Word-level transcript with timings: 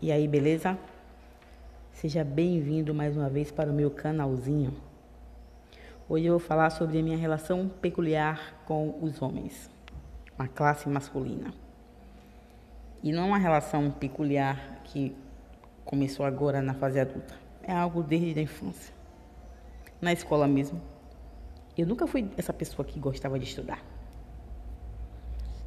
E 0.00 0.12
aí, 0.12 0.28
beleza? 0.28 0.78
Seja 1.90 2.22
bem-vindo 2.22 2.94
mais 2.94 3.16
uma 3.16 3.28
vez 3.28 3.50
para 3.50 3.68
o 3.68 3.74
meu 3.74 3.90
canalzinho. 3.90 4.72
Hoje 6.08 6.26
eu 6.26 6.38
vou 6.38 6.38
falar 6.38 6.70
sobre 6.70 7.00
a 7.00 7.02
minha 7.02 7.16
relação 7.16 7.68
peculiar 7.68 8.62
com 8.64 8.96
os 9.02 9.20
homens, 9.20 9.68
a 10.38 10.46
classe 10.46 10.88
masculina. 10.88 11.52
E 13.02 13.10
não 13.10 13.24
é 13.24 13.26
uma 13.26 13.38
relação 13.38 13.90
peculiar 13.90 14.82
que 14.84 15.16
começou 15.84 16.24
agora 16.24 16.62
na 16.62 16.74
fase 16.74 17.00
adulta. 17.00 17.34
É 17.64 17.72
algo 17.72 18.00
desde 18.00 18.38
a 18.38 18.42
infância. 18.44 18.94
Na 20.00 20.12
escola 20.12 20.46
mesmo. 20.46 20.80
Eu 21.76 21.88
nunca 21.88 22.06
fui 22.06 22.30
essa 22.36 22.52
pessoa 22.52 22.86
que 22.86 23.00
gostava 23.00 23.36
de 23.36 23.46
estudar. 23.46 23.84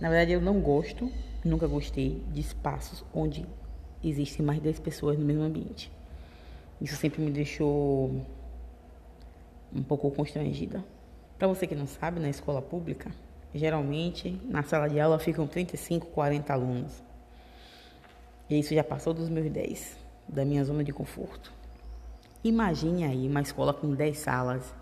Na 0.00 0.08
verdade, 0.08 0.30
eu 0.30 0.40
não 0.40 0.60
gosto, 0.60 1.10
nunca 1.44 1.66
gostei 1.66 2.24
de 2.30 2.40
espaços 2.40 3.04
onde 3.12 3.44
existem 4.02 4.44
mais 4.44 4.58
de 4.58 4.64
10 4.64 4.80
pessoas 4.80 5.18
no 5.18 5.24
mesmo 5.24 5.42
ambiente. 5.42 5.90
Isso 6.80 6.96
sempre 6.96 7.22
me 7.22 7.30
deixou 7.30 8.10
um 9.74 9.82
pouco 9.82 10.10
constrangida. 10.10 10.84
Para 11.38 11.48
você 11.48 11.66
que 11.66 11.74
não 11.74 11.86
sabe, 11.86 12.20
na 12.20 12.28
escola 12.28 12.60
pública, 12.60 13.10
geralmente 13.54 14.40
na 14.44 14.62
sala 14.62 14.88
de 14.88 14.98
aula 15.00 15.18
ficam 15.18 15.46
35, 15.46 16.08
40 16.08 16.52
alunos. 16.52 17.02
E 18.50 18.58
isso 18.58 18.74
já 18.74 18.84
passou 18.84 19.14
dos 19.14 19.28
meus 19.28 19.50
10, 19.50 19.96
da 20.28 20.44
minha 20.44 20.64
zona 20.64 20.84
de 20.84 20.92
conforto. 20.92 21.52
Imagine 22.44 23.04
aí 23.04 23.28
uma 23.28 23.40
escola 23.40 23.72
com 23.72 23.94
10 23.94 24.18
salas, 24.18 24.74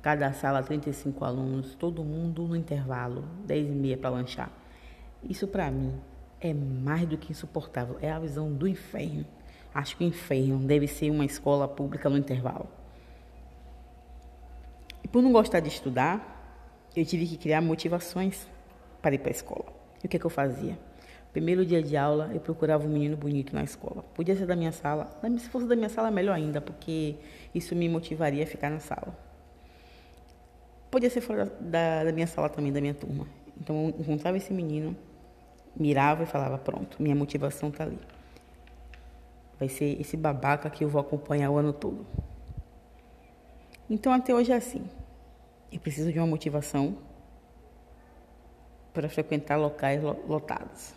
cada 0.00 0.32
sala 0.32 0.62
35 0.62 1.24
alunos, 1.24 1.74
todo 1.74 2.02
mundo 2.02 2.48
no 2.48 2.56
intervalo, 2.56 3.24
10 3.46 3.68
e 3.68 3.70
meia 3.70 3.96
para 3.96 4.10
lanchar. 4.10 4.50
Isso 5.22 5.46
para 5.46 5.70
mim 5.70 5.92
é 6.42 6.52
mais 6.52 7.06
do 7.06 7.16
que 7.16 7.30
insuportável. 7.30 7.96
É 8.02 8.10
a 8.10 8.18
visão 8.18 8.52
do 8.52 8.66
inferno. 8.66 9.24
Acho 9.72 9.96
que 9.96 10.04
o 10.04 10.06
inferno 10.06 10.58
deve 10.58 10.86
ser 10.86 11.10
uma 11.10 11.24
escola 11.24 11.68
pública 11.68 12.10
no 12.10 12.18
intervalo. 12.18 12.68
E 15.02 15.08
por 15.08 15.22
não 15.22 15.32
gostar 15.32 15.60
de 15.60 15.68
estudar, 15.68 16.90
eu 16.94 17.06
tive 17.06 17.26
que 17.26 17.36
criar 17.36 17.62
motivações 17.62 18.46
para 19.00 19.14
ir 19.14 19.18
para 19.18 19.30
a 19.30 19.32
escola. 19.32 19.72
E 20.02 20.06
o 20.06 20.08
que, 20.10 20.16
é 20.16 20.20
que 20.20 20.26
eu 20.26 20.30
fazia? 20.30 20.78
Primeiro 21.32 21.64
dia 21.64 21.82
de 21.82 21.96
aula, 21.96 22.30
eu 22.34 22.40
procurava 22.40 22.84
um 22.84 22.90
menino 22.90 23.16
bonito 23.16 23.54
na 23.54 23.62
escola. 23.62 24.02
Podia 24.14 24.36
ser 24.36 24.44
da 24.44 24.54
minha 24.54 24.72
sala. 24.72 25.08
Se 25.38 25.48
fosse 25.48 25.66
da 25.66 25.74
minha 25.74 25.88
sala, 25.88 26.10
melhor 26.10 26.34
ainda, 26.34 26.60
porque 26.60 27.16
isso 27.54 27.74
me 27.74 27.88
motivaria 27.88 28.44
a 28.44 28.46
ficar 28.46 28.68
na 28.68 28.80
sala. 28.80 29.16
Podia 30.90 31.08
ser 31.08 31.22
fora 31.22 31.46
da, 31.58 32.04
da 32.04 32.12
minha 32.12 32.26
sala 32.26 32.50
também, 32.50 32.70
da 32.70 32.80
minha 32.82 32.92
turma. 32.92 33.26
Então, 33.58 33.94
eu 33.96 34.00
encontrava 34.00 34.36
esse 34.36 34.52
menino, 34.52 34.94
mirava 35.76 36.22
e 36.22 36.26
falava: 36.26 36.58
Pronto, 36.58 37.02
minha 37.02 37.14
motivação 37.14 37.68
está 37.68 37.84
ali. 37.84 37.98
Vai 39.58 39.68
ser 39.68 40.00
esse 40.00 40.16
babaca 40.16 40.68
que 40.68 40.84
eu 40.84 40.88
vou 40.88 41.00
acompanhar 41.00 41.50
o 41.50 41.56
ano 41.56 41.72
todo. 41.72 42.06
Então, 43.88 44.12
até 44.12 44.34
hoje 44.34 44.52
é 44.52 44.56
assim. 44.56 44.84
Eu 45.70 45.80
preciso 45.80 46.12
de 46.12 46.18
uma 46.18 46.26
motivação 46.26 46.96
para 48.92 49.08
frequentar 49.08 49.56
locais 49.56 50.02
lotados. 50.02 50.94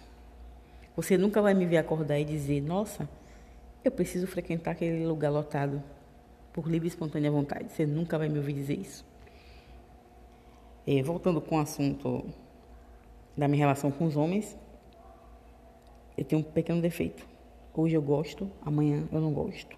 Você 0.96 1.18
nunca 1.18 1.42
vai 1.42 1.54
me 1.54 1.66
ver 1.66 1.78
acordar 1.78 2.20
e 2.20 2.26
dizer: 2.26 2.62
Nossa, 2.62 3.08
eu 3.84 3.92
preciso 3.92 4.28
frequentar 4.28 4.72
aquele 4.72 5.06
lugar 5.06 5.30
lotado 5.30 5.84
por 6.52 6.70
livre 6.70 6.88
e 6.88 6.90
espontânea 6.90 7.30
vontade. 7.30 7.72
Você 7.72 7.86
nunca 7.86 8.18
vai 8.18 8.30
me 8.30 8.38
ouvir 8.38 8.54
dizer 8.54 8.80
isso. 8.80 9.06
É, 10.88 11.02
voltando 11.04 11.42
com 11.42 11.58
o 11.58 11.60
assunto 11.60 12.26
da 13.36 13.48
minha 13.48 13.60
relação 13.60 13.92
com 13.92 14.06
os 14.06 14.16
homens, 14.16 14.58
eu 16.18 16.24
tenho 16.24 16.42
um 16.42 16.44
pequeno 16.44 16.82
defeito. 16.82 17.26
Hoje 17.74 17.96
eu 17.96 18.02
gosto, 18.02 18.50
amanhã 18.62 19.08
eu 19.12 19.20
não 19.20 19.34
gosto. 19.34 19.78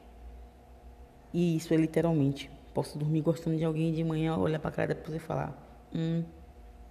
E 1.33 1.55
isso 1.55 1.73
é 1.73 1.77
literalmente. 1.77 2.49
Posso 2.73 2.97
dormir 2.97 3.21
gostando 3.21 3.57
de 3.57 3.65
alguém 3.65 3.91
de 3.91 4.03
manhã, 4.03 4.37
olhar 4.37 4.59
para 4.59 4.69
a 4.69 4.73
cara 4.73 4.87
da 4.89 4.95
pessoa 4.95 5.17
e 5.17 5.19
falar: 5.19 5.87
Hum, 5.93 6.23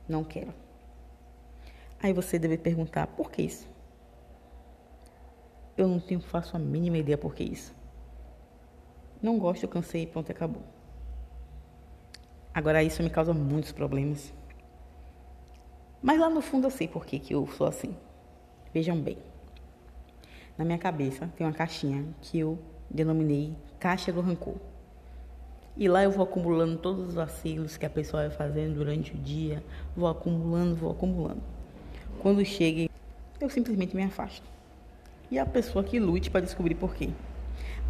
não 0.08 0.24
quero. 0.24 0.52
Aí 2.02 2.12
você 2.12 2.38
deve 2.38 2.58
perguntar: 2.58 3.06
por 3.06 3.30
que 3.30 3.42
isso? 3.42 3.68
Eu 5.76 5.86
não 5.86 6.00
tenho, 6.00 6.20
faço 6.20 6.56
a 6.56 6.58
mínima 6.58 6.98
ideia 6.98 7.16
por 7.16 7.34
que 7.34 7.44
isso. 7.44 7.74
Não 9.22 9.38
gosto, 9.38 9.68
cansei 9.68 10.06
pronto, 10.06 10.30
acabou. 10.30 10.62
Agora 12.52 12.82
isso 12.82 13.02
me 13.02 13.10
causa 13.10 13.34
muitos 13.34 13.72
problemas. 13.72 14.32
Mas 16.02 16.18
lá 16.18 16.30
no 16.30 16.40
fundo 16.40 16.66
eu 16.66 16.70
sei 16.70 16.88
por 16.88 17.04
que, 17.04 17.18
que 17.18 17.34
eu 17.34 17.46
sou 17.48 17.66
assim. 17.66 17.94
Vejam 18.72 19.00
bem. 19.00 19.18
Na 20.58 20.64
minha 20.64 20.78
cabeça 20.78 21.30
tem 21.36 21.46
uma 21.46 21.52
caixinha 21.52 22.04
que 22.22 22.38
eu 22.38 22.58
denominei 22.90 23.54
caixa 23.78 24.12
do 24.12 24.20
rancor. 24.20 24.56
E 25.76 25.88
lá 25.88 26.02
eu 26.02 26.10
vou 26.10 26.24
acumulando 26.24 26.78
todos 26.78 27.08
os 27.08 27.14
vacilos 27.14 27.76
que 27.76 27.84
a 27.84 27.90
pessoa 27.90 28.26
vai 28.26 28.36
fazendo 28.36 28.76
durante 28.76 29.12
o 29.12 29.18
dia, 29.18 29.62
vou 29.94 30.08
acumulando, 30.08 30.74
vou 30.74 30.90
acumulando. 30.90 31.42
Quando 32.20 32.42
chega, 32.44 32.88
eu 33.38 33.50
simplesmente 33.50 33.94
me 33.94 34.02
afasto. 34.02 34.42
E 35.30 35.38
a 35.38 35.44
pessoa 35.44 35.84
que 35.84 36.00
lute 36.00 36.30
para 36.30 36.40
descobrir 36.40 36.74
por 36.74 36.94
quê. 36.94 37.10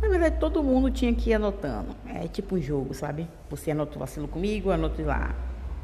Na 0.02 0.08
verdade, 0.08 0.38
todo 0.40 0.62
mundo 0.64 0.90
tinha 0.90 1.14
que 1.14 1.30
ir 1.30 1.34
anotando. 1.34 1.94
É 2.06 2.26
tipo 2.26 2.56
um 2.56 2.60
jogo, 2.60 2.92
sabe? 2.92 3.28
Você 3.48 3.70
anota 3.70 3.94
o 3.94 3.98
vacilo 4.00 4.26
comigo, 4.26 4.70
eu 4.70 4.72
anoto 4.72 4.96
de 4.96 5.04
lá. 5.04 5.34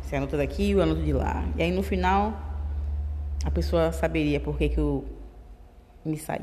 Você 0.01 0.17
anota 0.17 0.37
daqui, 0.37 0.73
eu 0.73 0.83
anoto 0.83 1.03
de 1.03 1.13
lá. 1.13 1.45
E 1.57 1.63
aí 1.63 1.71
no 1.71 1.85
final, 1.85 2.37
a 3.45 3.51
pessoa 3.51 3.93
saberia 3.93 4.41
por 4.41 4.59
que, 4.59 4.69
que 4.71 4.79
eu 4.79 5.05
me 6.05 6.17
saí. 6.17 6.43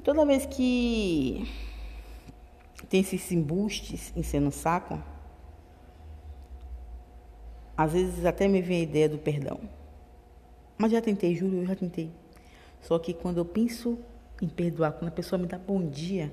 E 0.00 0.02
toda 0.02 0.24
vez 0.24 0.46
que 0.46 1.46
tem 2.88 3.00
esses 3.00 3.30
embustes 3.32 4.10
em 4.16 4.22
ser 4.22 4.40
no 4.40 4.50
saco, 4.50 4.98
às 7.76 7.92
vezes 7.92 8.24
até 8.24 8.48
me 8.48 8.62
vem 8.62 8.78
a 8.78 8.82
ideia 8.82 9.10
do 9.10 9.18
perdão. 9.18 9.60
Mas 10.78 10.92
já 10.92 11.02
tentei, 11.02 11.36
juro, 11.36 11.58
eu 11.58 11.66
já 11.66 11.76
tentei. 11.76 12.10
Só 12.80 12.98
que 12.98 13.12
quando 13.12 13.36
eu 13.36 13.44
penso 13.44 13.98
em 14.40 14.48
perdoar, 14.48 14.92
quando 14.92 15.08
a 15.08 15.14
pessoa 15.14 15.38
me 15.38 15.46
dá 15.46 15.58
bom 15.58 15.86
dia, 15.86 16.32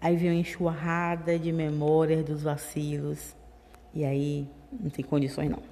aí 0.00 0.16
vem 0.16 0.30
uma 0.30 0.40
enxurrada 0.40 1.38
de 1.38 1.52
memórias 1.52 2.24
dos 2.24 2.42
vacilos. 2.42 3.36
E 3.92 4.02
aí 4.02 4.48
não 4.72 4.88
tem 4.88 5.04
condições 5.04 5.50
não. 5.50 5.62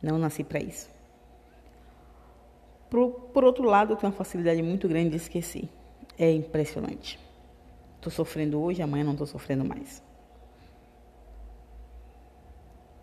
Não 0.00 0.16
nasci 0.16 0.44
para 0.44 0.60
isso. 0.60 0.88
Por, 2.88 3.10
por 3.32 3.42
outro 3.42 3.64
lado, 3.64 3.94
eu 3.94 3.96
tenho 3.96 4.12
uma 4.12 4.16
facilidade 4.16 4.62
muito 4.62 4.86
grande 4.86 5.10
de 5.10 5.16
esquecer 5.16 5.68
é 6.18 6.30
impressionante. 6.30 7.18
Estou 7.96 8.12
sofrendo 8.12 8.60
hoje, 8.60 8.82
amanhã 8.82 9.04
não 9.04 9.12
estou 9.12 9.26
sofrendo 9.26 9.64
mais. 9.64 10.02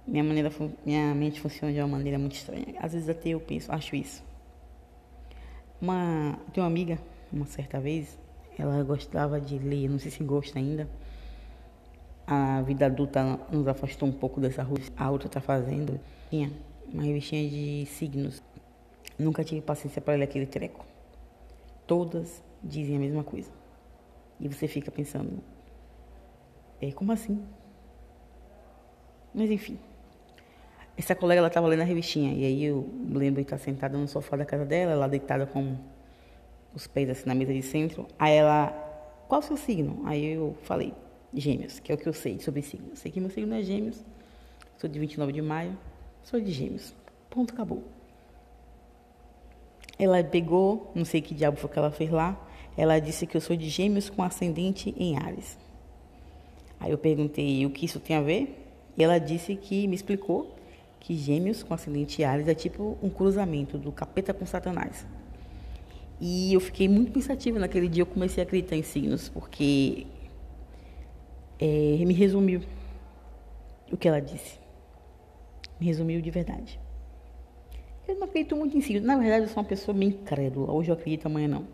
Minha, 0.05 0.23
maneira, 0.23 0.51
minha 0.85 1.13
mente 1.13 1.39
funciona 1.39 1.73
de 1.73 1.79
uma 1.79 1.87
maneira 1.87 2.17
muito 2.17 2.35
estranha. 2.35 2.65
Às 2.79 2.93
vezes 2.93 3.07
até 3.07 3.29
eu 3.29 3.39
penso, 3.39 3.71
acho 3.71 3.95
isso. 3.95 4.23
Uma, 5.81 6.37
tem 6.51 6.61
uma 6.61 6.67
amiga, 6.67 6.99
uma 7.31 7.45
certa 7.45 7.79
vez, 7.79 8.19
ela 8.57 8.83
gostava 8.83 9.39
de 9.39 9.57
ler, 9.57 9.87
não 9.87 9.99
sei 9.99 10.11
se 10.11 10.23
gosta 10.23 10.59
ainda. 10.59 10.89
A 12.27 12.61
vida 12.61 12.87
adulta 12.87 13.39
nos 13.51 13.67
afastou 13.67 14.09
um 14.09 14.11
pouco 14.11 14.41
dessa 14.41 14.61
rua. 14.61 14.79
A 14.97 15.09
outra 15.09 15.27
está 15.27 15.39
fazendo. 15.39 15.99
Tinha 16.29 16.51
uma 16.93 17.03
revistinha 17.03 17.49
de 17.49 17.85
signos. 17.85 18.43
Nunca 19.17 19.43
tive 19.43 19.61
paciência 19.61 20.01
para 20.01 20.15
ler 20.15 20.25
aquele 20.25 20.45
treco. 20.45 20.85
Todas 21.89 22.43
dizem 22.63 22.97
a 22.97 22.99
mesma 22.99 23.23
coisa. 23.23 23.49
E 24.39 24.47
você 24.47 24.67
fica 24.67 24.91
pensando, 24.91 25.41
é, 26.79 26.91
como 26.91 27.11
assim? 27.11 27.43
Mas 29.33 29.49
enfim. 29.49 29.79
Essa 30.95 31.15
colega 31.15 31.39
ela 31.39 31.47
estava 31.47 31.65
lendo 31.65 31.81
a 31.81 31.85
revistinha 31.85 32.31
e 32.31 32.45
aí 32.45 32.63
eu 32.63 32.87
lembro 33.09 33.41
de 33.41 33.47
estar 33.47 33.57
sentada 33.57 33.97
no 33.97 34.07
sofá 34.07 34.37
da 34.37 34.45
casa 34.45 34.65
dela, 34.65 34.91
ela 34.91 35.07
deitada 35.07 35.47
com 35.47 35.77
os 36.75 36.85
pés 36.85 37.09
assim 37.09 37.25
na 37.25 37.33
mesa 37.33 37.51
de 37.51 37.63
centro. 37.63 38.05
Aí 38.19 38.35
ela, 38.35 38.67
qual 39.27 39.41
o 39.41 39.43
seu 39.43 39.57
signo? 39.57 40.03
Aí 40.05 40.33
eu 40.33 40.55
falei, 40.61 40.93
Gêmeos, 41.33 41.79
que 41.79 41.91
é 41.91 41.95
o 41.95 41.97
que 41.97 42.07
eu 42.07 42.13
sei 42.13 42.39
sobre 42.39 42.61
signo. 42.61 42.95
sei 42.95 43.11
que 43.11 43.19
meu 43.19 43.31
signo 43.31 43.55
é 43.55 43.63
Gêmeos. 43.63 44.05
Sou 44.77 44.87
de 44.87 44.99
29 44.99 45.33
de 45.33 45.41
maio, 45.41 45.75
sou 46.21 46.39
de 46.39 46.51
Gêmeos. 46.51 46.93
Ponto, 47.31 47.51
acabou. 47.51 47.83
Ela 49.99 50.23
pegou, 50.23 50.91
não 50.95 51.03
sei 51.05 51.21
que 51.21 51.35
diabo 51.35 51.57
foi 51.57 51.69
que 51.69 51.77
ela 51.77 51.91
fez 51.91 52.09
lá, 52.09 52.39
ela 52.77 52.97
disse 52.97 53.27
que 53.27 53.35
eu 53.35 53.41
sou 53.41 53.57
de 53.57 53.67
gêmeos 53.67 54.09
com 54.09 54.23
ascendente 54.23 54.95
em 54.97 55.17
Ares. 55.17 55.57
Aí 56.79 56.91
eu 56.91 56.97
perguntei 56.97 57.65
o 57.65 57.69
que 57.69 57.85
isso 57.85 57.99
tem 57.99 58.15
a 58.15 58.21
ver. 58.21 58.55
E 58.97 59.03
ela 59.03 59.19
disse 59.19 59.55
que 59.55 59.85
me 59.87 59.95
explicou 59.95 60.55
que 60.99 61.15
gêmeos 61.15 61.61
com 61.61 61.73
ascendente 61.73 62.21
em 62.21 62.25
Ares 62.25 62.47
é 62.47 62.55
tipo 62.55 62.97
um 63.03 63.09
cruzamento 63.09 63.77
do 63.77 63.91
capeta 63.91 64.33
com 64.33 64.45
Satanás. 64.45 65.05
E 66.21 66.53
eu 66.53 66.59
fiquei 66.59 66.87
muito 66.87 67.11
pensativa 67.11 67.59
naquele 67.59 67.87
dia. 67.87 68.03
Eu 68.03 68.05
comecei 68.07 68.41
a 68.41 68.45
acreditar 68.45 68.75
em 68.75 68.83
signos, 68.83 69.29
porque 69.29 70.07
é, 71.59 71.65
me 72.05 72.13
resumiu 72.13 72.61
o 73.91 73.97
que 73.97 74.07
ela 74.07 74.21
disse. 74.21 74.57
Me 75.79 75.87
resumiu 75.87 76.21
de 76.21 76.31
verdade. 76.31 76.79
Eu 78.09 78.15
não 78.15 78.23
acredito 78.23 78.55
muito 78.55 78.75
em 78.75 78.81
signo. 78.81 79.05
Na 79.05 79.15
verdade, 79.15 79.43
eu 79.43 79.49
sou 79.49 79.61
uma 79.61 79.69
pessoa 79.69 79.95
bem 79.95 80.09
incrédula. 80.09 80.73
Hoje 80.73 80.89
eu 80.89 80.95
acredito, 80.95 81.27
amanhã 81.27 81.47
não. 81.47 81.67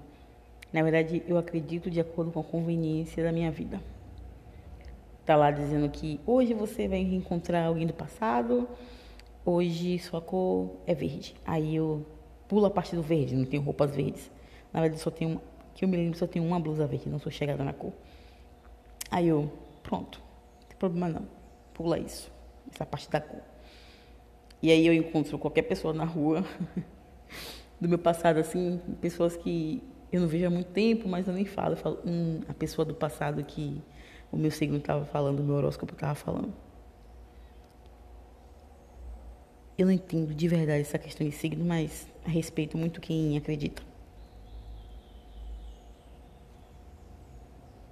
Na 0.73 0.83
verdade, 0.83 1.23
eu 1.25 1.37
acredito 1.37 1.89
de 1.89 2.01
acordo 2.01 2.29
com 2.29 2.41
a 2.41 2.43
conveniência 2.43 3.23
da 3.23 3.31
minha 3.31 3.49
vida. 3.49 3.79
Tá 5.25 5.37
lá 5.37 5.49
dizendo 5.49 5.87
que 5.89 6.19
hoje 6.25 6.53
você 6.53 6.89
vai 6.89 6.99
encontrar 6.99 7.63
alguém 7.63 7.87
do 7.87 7.93
passado, 7.93 8.67
hoje 9.45 9.97
sua 9.99 10.19
cor 10.19 10.75
é 10.85 10.93
verde. 10.93 11.35
Aí 11.45 11.73
eu 11.73 12.05
pulo 12.49 12.65
a 12.65 12.69
parte 12.69 12.97
do 12.97 13.01
verde, 13.01 13.33
não 13.33 13.45
tenho 13.45 13.63
roupas 13.63 13.95
verdes. 13.95 14.29
Na 14.73 14.81
verdade, 14.81 15.01
só 15.01 15.09
tenho, 15.09 15.39
que 15.73 15.85
eu 15.85 15.89
me 15.89 15.95
lembro, 15.95 16.19
só 16.19 16.27
tenho 16.27 16.43
uma 16.43 16.59
blusa 16.59 16.85
verde, 16.85 17.07
não 17.07 17.17
sou 17.17 17.31
chegada 17.31 17.63
na 17.63 17.71
cor. 17.71 17.93
Aí 19.09 19.29
eu, 19.29 19.49
pronto, 19.81 20.21
não 20.59 20.67
tem 20.67 20.77
problema 20.77 21.07
não, 21.07 21.25
pula 21.73 21.97
isso, 21.97 22.29
essa 22.69 22.85
parte 22.85 23.09
da 23.09 23.21
cor. 23.21 23.54
E 24.61 24.71
aí 24.71 24.87
eu 24.87 24.93
encontro 24.93 25.37
qualquer 25.37 25.63
pessoa 25.63 25.93
na 25.93 26.05
rua 26.05 26.43
do 27.79 27.87
meu 27.87 27.99
passado, 27.99 28.39
assim, 28.39 28.79
pessoas 29.01 29.35
que 29.35 29.83
eu 30.11 30.21
não 30.21 30.27
vejo 30.27 30.47
há 30.47 30.49
muito 30.49 30.71
tempo, 30.71 31.07
mas 31.07 31.27
eu 31.27 31.33
nem 31.33 31.45
falo. 31.45 31.73
Eu 31.73 31.77
falo, 31.77 31.99
hum, 32.05 32.41
a 32.47 32.53
pessoa 32.53 32.85
do 32.85 32.93
passado 32.95 33.43
que 33.43 33.81
o 34.31 34.37
meu 34.37 34.51
signo 34.51 34.77
estava 34.77 35.05
falando, 35.05 35.39
o 35.39 35.43
meu 35.43 35.55
horóscopo 35.55 35.93
estava 35.93 36.15
falando. 36.15 36.53
Eu 39.77 39.85
não 39.85 39.93
entendo 39.93 40.33
de 40.33 40.47
verdade 40.47 40.81
essa 40.81 40.97
questão 40.97 41.27
de 41.27 41.33
signo, 41.33 41.65
mas 41.65 42.07
respeito 42.23 42.77
muito 42.77 43.01
quem 43.01 43.37
acredita. 43.37 43.81